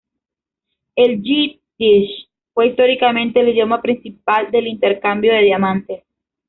El 0.95 1.21
yiddish 1.21 2.27
fue, 2.55 2.69
históricamente, 2.69 3.39
el 3.39 3.49
idioma 3.49 3.83
principal 3.83 4.49
del 4.49 4.65
intercambio 4.65 5.31
de 5.31 5.43
diamantes. 5.43 6.03